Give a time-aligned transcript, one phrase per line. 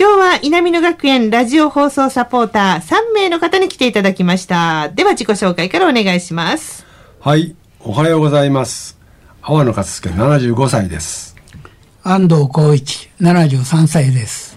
[0.00, 4.90] 今日は南野学園ラジオ放送サポーター3名の方に来ていただきました。
[4.90, 6.86] では自己紹介からお願いします。
[7.18, 8.96] はい、おはようございます。
[9.42, 11.34] 阿野勝介75歳です。
[12.04, 14.56] 安藤光一73歳です。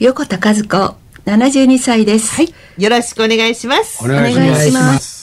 [0.00, 2.34] 横田和子72歳です。
[2.34, 4.04] はい、よろしくお願いします。
[4.04, 5.19] お願いします。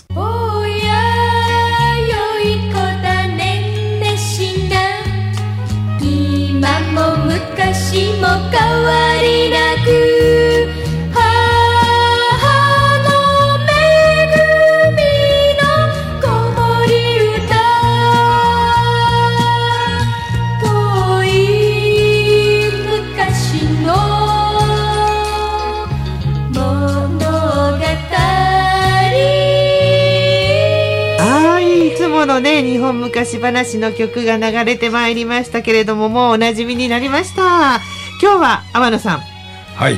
[32.28, 37.80] のね、日本昔話の曲が流れてまいりましたけれども、もうお馴染みになりました。
[38.22, 39.20] 今日は天野さん。
[39.20, 39.98] はい。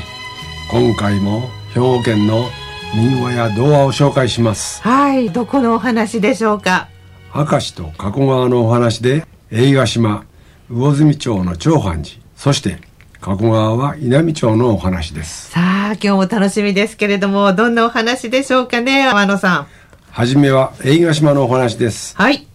[0.72, 2.46] 今回も兵庫県の
[2.96, 4.82] 民話や童話を紹介します。
[4.84, 5.32] はい。
[5.32, 6.88] どこのお話でしょうか？
[7.34, 10.24] 明石と加古川のお話で、映画島、
[10.70, 12.80] 魚住町の長藩寺、そして
[13.20, 15.50] 加古川は稲美町のお話です。
[15.50, 19.68] さあ、今日も楽しみですけれども、どんなお話でしょうかね、天野さん。
[20.12, 22.16] はじめは映画島のお話です。
[22.18, 22.46] はい。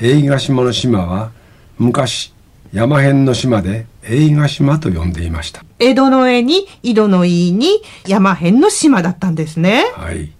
[0.00, 1.32] 映画島の島は
[1.78, 2.32] 昔
[2.72, 5.64] 山辺の島で映画島と呼んでいました。
[5.78, 9.84] 江戸の絵に井戸の井に山辺の島だったんですね。
[9.94, 10.30] はい。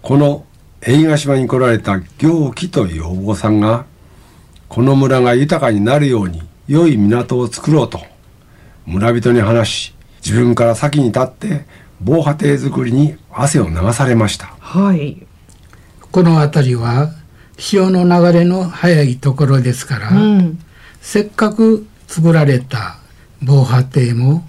[0.00, 0.46] この
[0.82, 3.84] 映画島に来られた行基というお坊さんが
[4.68, 8.00] この村が豊かになるように良い港を作ろうと
[8.86, 11.66] 村人に話し自分から先に立って
[12.00, 14.46] 防波堤作りに汗を流されました。
[14.60, 15.25] はい。
[16.16, 17.10] この辺りは
[17.58, 20.58] 潮の流れの速いところですから、うん、
[21.02, 22.96] せっかく作られた
[23.42, 24.42] 防波堤も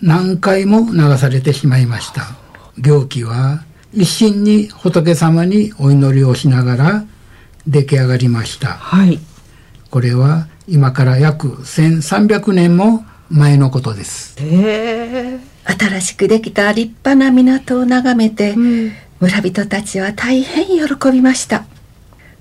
[0.00, 2.22] 何回も流されてしまいました。
[2.76, 7.04] 行基は一心に仏様にお祈りをしながら
[7.66, 8.68] 出来上がりました。
[8.68, 9.18] はい。
[9.90, 14.36] これは今から約1300年も前のことです。
[14.38, 21.64] へ新しくできた立派な港を眺めて、うん村人たちは大変喜びました。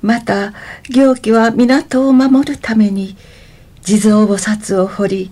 [0.02, 0.54] また
[0.90, 3.18] 行基は港を守るために
[3.82, 5.32] 地蔵菩薩を掘り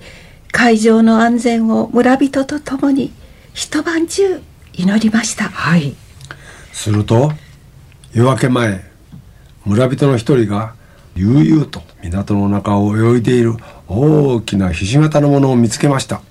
[0.51, 3.11] 海上の安全を村人と共に
[3.53, 4.41] 一晩中
[4.73, 5.45] 祈りました。
[5.45, 5.95] はい。
[6.73, 7.31] すると
[8.13, 8.83] 夜明け前
[9.66, 10.73] 村人の一人が
[11.16, 13.53] 悠々と港の中を泳いでいる
[13.88, 16.22] 大きなひし形のものを見つけました。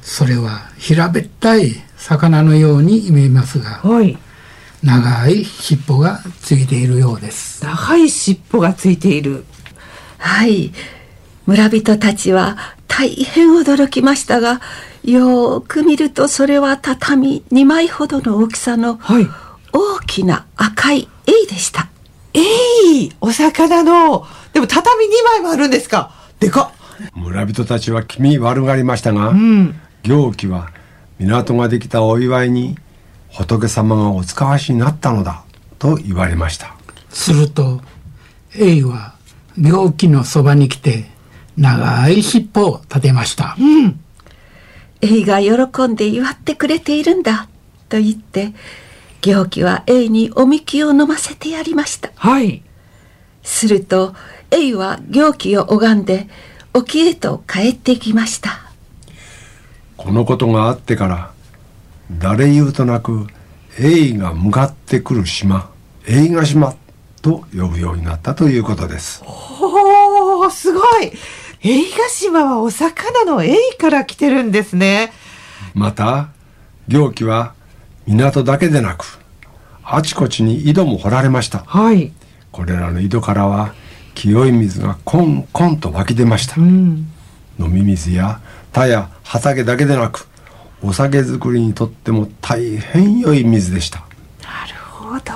[0.00, 4.18] それは平べったい魚のように見えますが、はい、
[4.82, 7.64] 長い尻尾がついているようです。
[7.64, 9.44] 長い尻尾がついている。
[10.18, 10.72] はい。
[11.46, 12.56] 村人たちは
[12.88, 14.60] 大変驚きましたが
[15.02, 19.00] よく見るとそれは畳2枚ほどの大きさの
[19.72, 21.88] 大きな赤いエイでした、
[22.34, 23.12] エイ？
[23.20, 24.26] お魚の？
[24.52, 26.12] でも畳2枚もあるんですか？
[26.38, 26.72] でか
[27.14, 30.70] 村人たちは気味悪がりましたが、うん、行基は
[31.18, 32.76] 港ができたお祝いに
[33.32, 35.44] 仏様がお使わしになったのだ
[35.78, 36.74] と言われました。
[37.10, 37.80] すると
[38.56, 39.14] 永は
[39.60, 41.06] 病気のそばに来て
[41.56, 44.00] 長い尻尾を立てました、うん、
[45.02, 47.48] 永が喜んで祝ってくれているんだ
[47.88, 48.54] と言って
[49.20, 52.10] 行基は永におみきを飲ませてやりました。
[52.16, 52.62] はい。
[53.42, 54.14] すると
[54.50, 56.28] 永は行基を拝んで
[56.74, 58.58] 沖へと帰ってきました。
[59.96, 61.31] このことがあってから
[62.18, 63.26] 誰言うとなく
[63.78, 65.70] 映が向かってくる島
[66.06, 66.74] 映画島
[67.22, 69.22] と呼ぶようになったということです。
[69.24, 71.12] おおすごい。
[71.62, 75.12] 映画島はお魚のエイから来てるんですね。
[75.74, 76.30] また
[76.88, 77.54] 行基は
[78.06, 79.20] 港だけでなく
[79.84, 81.60] あちこちに井戸も掘られました。
[81.60, 82.12] はい。
[82.50, 83.74] これらの井戸からは
[84.14, 87.10] 清い水がコンコンと湧き出ました、うん。
[87.58, 88.40] 飲み水や
[88.72, 90.28] 田や畑だけでなく
[90.84, 94.00] お酒作りにとっても大変良い水でした
[94.42, 95.32] なるほど。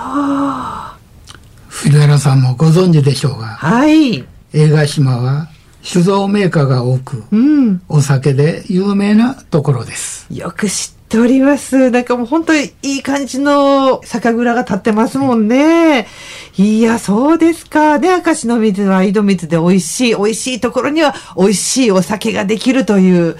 [1.68, 4.24] 藤原さんもご存知でしょうが、はい。
[4.52, 5.48] 映画島は
[5.82, 7.82] 酒造メーカーが多く、うん。
[7.88, 10.26] お酒で有名なところです。
[10.32, 11.90] よく知っております。
[11.92, 16.08] なんかもう本当にいい感じの酒蔵が立ってますもんね。
[16.56, 18.00] いや、そうですか。
[18.00, 23.36] で、明石の水は井戸水で美味しい、美味しいところには美味しいお酒ができるという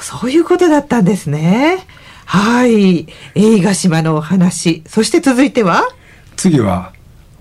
[0.00, 1.86] そういうことだったんですね。
[2.24, 3.06] はい。
[3.34, 4.82] 映画島のお話。
[4.86, 5.82] そして続いては？
[6.36, 6.92] 次は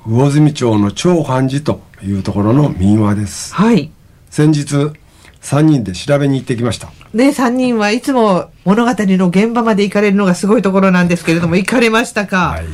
[0.06, 3.92] 魚住町の長藩寺というところの民話ですはい。
[4.30, 4.92] 先日
[5.42, 12.66] 3人で調べに行ってきましたね、三人はいつも物語の現場まで行かれるのがすごいところなんですけれども、行かれましたか、はい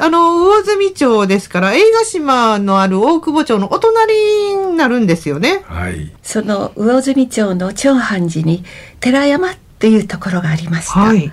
[0.00, 4.14] あの、魚住町ですから、映画島のある大久保町のお隣
[4.56, 5.62] になるんですよね。
[5.66, 8.64] はいその魚住町の長藩寺に
[9.00, 11.32] 寺山っていうところがありました、はい。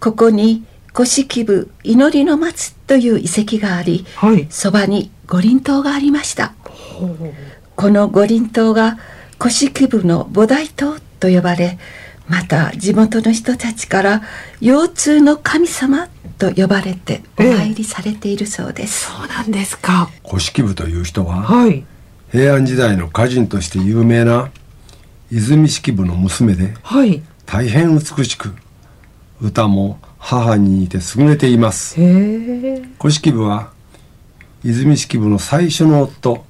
[0.00, 4.46] ここに古式部祈りの松という遺跡がありはい。
[4.50, 6.54] そばに五輪塔がありました
[7.74, 8.98] この五輪塔が
[9.38, 11.78] 古式部の菩提塔と呼ばれ
[12.28, 14.22] また地元の人たちから
[14.60, 16.08] 腰痛の神様
[16.38, 20.10] と呼ばれてお参りされているそうです、そうなんですか。
[20.26, 21.84] 古式部という人ははい。
[22.32, 24.50] 平安時代の歌人として有名な
[25.30, 27.22] 泉式部の娘ではい。
[27.46, 28.54] 大変美しく
[29.40, 32.82] 歌も母に似て優れていますへえ。
[32.98, 33.70] 古式部は
[34.64, 36.44] 泉式部の最初の夫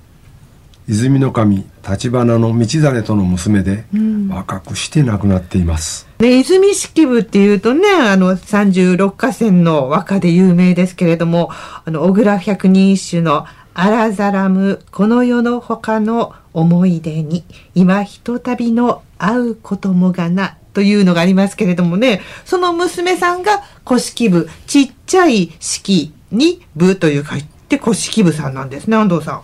[0.89, 3.85] 泉の神橘の道真との娘で、
[4.31, 11.51] 若くして亡くなっていますね、泉式部っていうとね、あの、36河川の和歌で有名ですけれども、
[11.85, 17.45] あの、小倉百人一首の、あらざらむ、この世の他の思い出に、
[17.75, 29.43] 今ひとたびの会うこともがな、というのがありますけれどもね、その娘さんが古式部、ちっちゃい式に部という書いて古式部さんなんですね、安藤さん。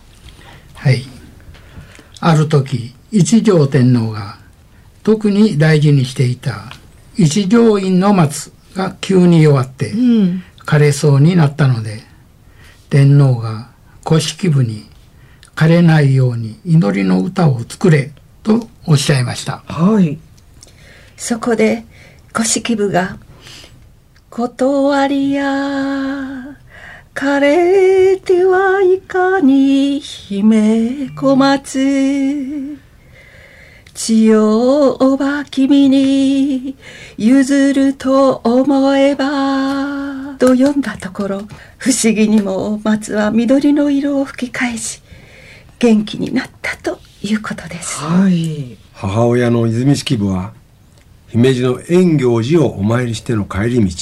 [0.75, 1.21] はい。
[2.24, 4.38] ある時、一条天皇が
[5.02, 6.72] 特に大事にしていた
[7.16, 10.42] 一条院の松が急に弱ってうん。
[10.64, 12.00] 枯れそうになったので、
[12.88, 13.70] 天皇が
[14.06, 14.86] 古式部に
[15.56, 18.12] 枯れないように祈りの歌を作れ
[18.44, 19.64] とおっしゃいました。
[19.66, 20.16] はい。
[21.16, 21.84] そこで
[22.32, 23.19] 古式部が
[24.30, 25.44] 「断りや
[27.14, 32.79] 枯れてはいかに姫小松」
[33.94, 36.77] 千代おば君に
[37.19, 41.43] 譲ると思えばと読んだところ
[41.77, 45.03] 不思議にも松は緑の色を吹き返し
[45.79, 47.99] 元気になったということです。
[47.99, 48.77] はい。
[48.93, 50.53] 母親の泉式部は
[51.29, 53.93] 姫路の円行寺をお参りしての帰り道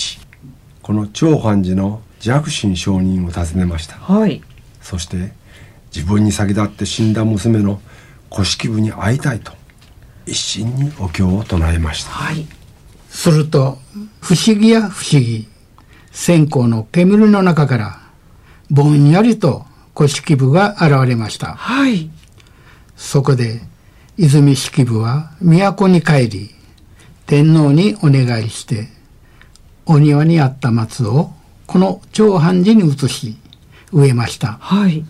[0.83, 4.43] この長藩寺の寂心上人を訪ねましたはい。
[4.83, 5.33] そして
[5.95, 7.81] 自分に先立って死んだ娘の
[8.33, 9.53] 古式部に会いたいと
[10.27, 12.47] 一心にお経を唱えましたはい。
[13.11, 13.79] すると、
[14.21, 15.49] 不思議や不思議、
[16.13, 18.01] 線香の煙の中から、
[18.71, 19.65] ぼんやりと
[19.97, 21.55] 古式部が現れました。
[21.55, 22.09] はい。
[22.97, 23.61] そこで、
[24.17, 26.51] 泉式部は都に帰り、
[27.27, 28.89] 天皇にお願いして、
[29.87, 31.33] お庭にあった松を
[31.67, 33.37] この長藩寺に移し、
[33.93, 34.59] 植えました。
[34.61, 35.05] はい。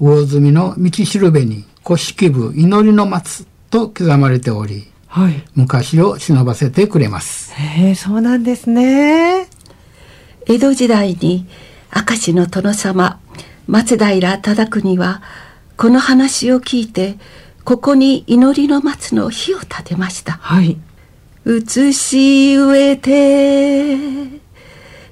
[0.00, 5.44] 魚住の道しるべに古式部祈りの松と刻まれており、はい。
[5.54, 7.52] 昔を忍ばせてくれます。
[7.54, 9.48] へえ、そうなんですね。
[10.46, 11.46] 江戸時代に
[11.94, 13.20] 明石の殿様
[13.66, 15.22] 松平忠国は
[15.76, 17.18] この話を聞いて
[17.64, 20.76] ここに祈りの松の火を立てましたはい。
[21.46, 23.96] 移し植えて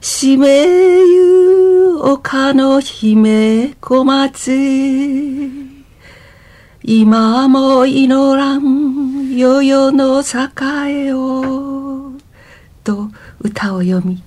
[0.00, 0.66] しめ
[1.07, 4.52] ゆ丘の姫小松。
[6.83, 10.23] 今も祈らん世々の
[10.88, 12.12] 栄を。
[12.85, 13.09] と
[13.40, 14.23] 歌を読み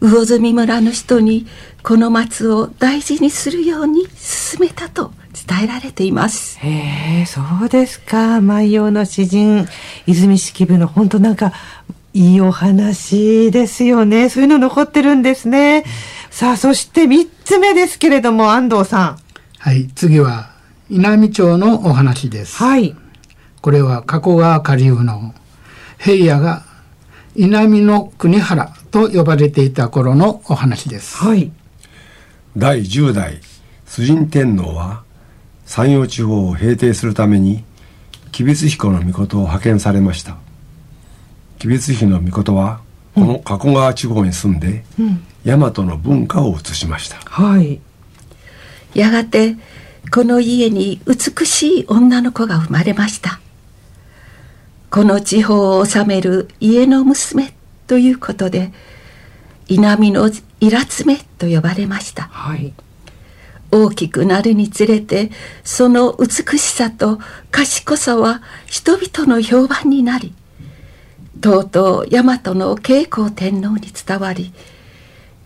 [0.00, 1.46] 魚住村の人に
[1.82, 5.12] この松を大事にするように勧めたと
[5.48, 6.58] 伝えられています。
[6.58, 8.40] へえ、そうですか。
[8.40, 9.66] 万葉の詩人、
[10.06, 11.52] 泉式部の本当なんか、
[12.12, 14.28] いいお話ですよね。
[14.28, 15.84] そういうの残ってるんですね。
[16.30, 19.18] さあ、そして三つ目ですけれども、安藤さん。
[19.58, 20.50] はい、次は
[20.88, 22.56] 稲美町のお話です。
[22.56, 22.96] はい。
[23.60, 25.34] これは加古川下流の
[25.98, 26.64] 平野が
[27.36, 31.16] 稲美の国原と呼ばれていた頃のお話です。
[31.18, 31.52] はい。
[32.56, 33.40] 第10代
[33.86, 35.04] 崇神天皇は
[35.64, 37.62] 山陽地方を平定するために
[38.32, 40.36] 吉備津彦の御事を派遣されました
[41.60, 42.80] 吉備津彦の御事は
[43.14, 47.16] この加古川地方に住んで、うん、大和の文化を移しました。
[47.18, 47.80] はい。
[48.94, 49.56] やがて
[50.10, 53.40] この家に美しい女の子が生まれました。
[54.90, 57.52] この地方を治める家の娘
[57.86, 58.72] ということで
[59.68, 62.72] 稲見のイラツメと呼ばれました、はい、
[63.70, 65.30] 大きくなるにつれて
[65.62, 67.20] その美しさと
[67.52, 70.34] 賢さは人々の評判になり
[71.40, 74.52] とうとう大和の慶光天皇に伝わり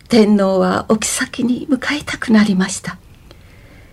[0.07, 2.97] 天皇はお妃に迎えたくなりました。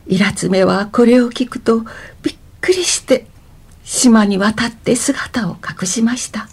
[0.07, 1.85] イラツメはこれを聞くと
[2.23, 3.27] びっくりして
[3.85, 6.49] 島に渡って姿を隠しました。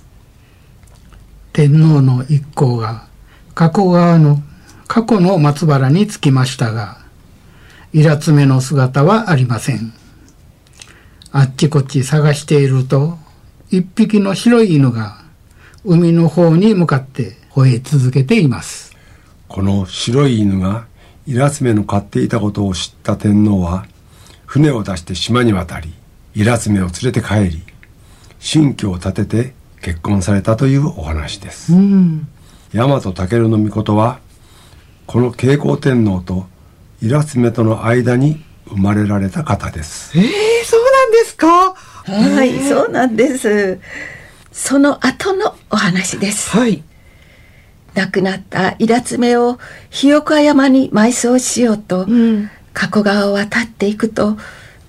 [1.51, 3.08] 天皇の一行が
[3.56, 4.41] 加古川の
[4.88, 7.00] 過去の松原に着きましたが
[7.91, 9.94] イラツメの姿はありません。
[11.32, 13.18] あっちこっち探していると
[13.70, 15.19] 一匹の白い犬が
[15.86, 18.95] 海の方に向かって吠え続けています。
[19.48, 20.86] この白い犬が
[21.25, 23.86] イラツメの飼っていたことを知った天皇は
[24.45, 25.93] 船を出して島に渡り
[26.36, 27.63] イラツメを連れて帰り
[28.39, 32.27] 新居を建てて結婚されたというお話です、うん、
[32.74, 34.19] 大和武尊の御は
[35.07, 36.48] この慶光天皇と
[37.01, 40.17] イラツメとの間に生まれられた方です。
[40.17, 40.25] えー、
[40.65, 41.74] そうなんですか？
[41.74, 43.79] はいそうなんです。
[44.51, 46.50] その後のお話です。
[46.52, 46.84] はい。
[47.96, 49.60] 亡くなったイラツメを
[49.90, 54.38] 日岡山に埋葬しようと、うん、加古川を渡っていくと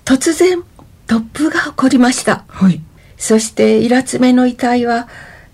[0.05, 0.63] 突然
[1.07, 2.79] 突風が起こりました、はい、
[3.17, 5.07] そしてイラツメの遺体は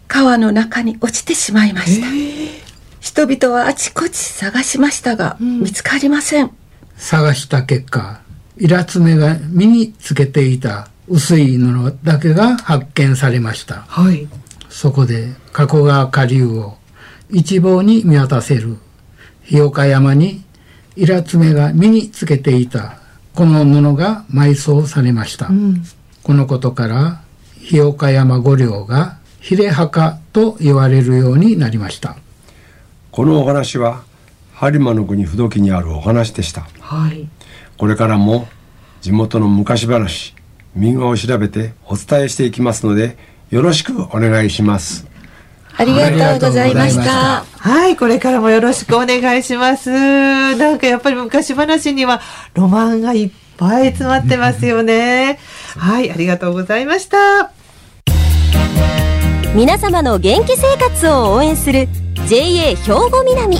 [0.07, 2.07] 川の中に落ちてしまいました、
[2.99, 6.51] 人々はあちこち探しましたが、うん、見つかりません。
[6.97, 8.21] 探した結果
[8.57, 14.27] イラツメが身につけていた薄い布だけが発見されました、はい、
[14.77, 16.77] そこで加古川下流を
[17.31, 18.77] 一望に見渡せる。
[19.41, 20.43] 日岡山に
[20.95, 22.99] イラツメが身につけていた。
[23.33, 25.83] この布が埋葬されました、うん、
[26.21, 27.23] このことから
[27.59, 32.15] 日岡山御陵が秀墓と言われるようになりました。
[33.09, 34.03] このお話は
[34.53, 37.27] 播磨の国不動にあるお話でした、はい、
[37.79, 38.47] これからも
[39.01, 40.35] 地元の昔話
[40.75, 43.17] 民話を調べてお伝えしていきますので
[43.49, 45.07] よろしくお願いします
[45.77, 47.45] ありがとうございました。
[47.45, 49.91] はい、これからもよろしくお願いします。
[49.91, 52.19] なんかやっぱり昔話には
[52.55, 55.37] ロマンがいっぱい詰まってますよね。
[55.77, 57.51] はい、ありがとうございました。
[59.55, 61.87] 皆様の元気生活を応援する
[62.27, 63.57] JA 兵庫南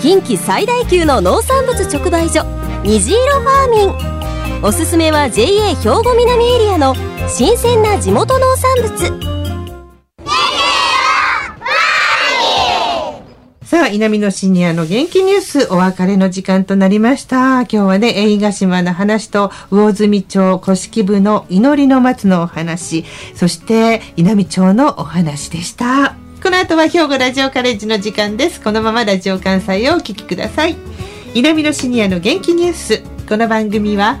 [0.00, 2.44] 近畿最大級の農産物直売所
[2.84, 4.25] 虹色ファーミン
[4.62, 6.94] おすすめは JA 兵庫南エリアの
[7.28, 9.36] 新鮮な地元農産物
[13.62, 17.62] さあ、稲美のシニアの元気ニュース、お別れの時間となりました。
[17.62, 26.14] 今日はね、映画島の話と、魚住町古式部の祈りの松のお話、そして稲美町のお話でした。
[26.42, 28.60] この後は兵庫ラジオカレッジの時間です。
[28.60, 30.76] このままラジオ関西をお聞きください。
[31.34, 33.02] 稲美のシニアの元気ニュース。
[33.28, 34.20] この番組は、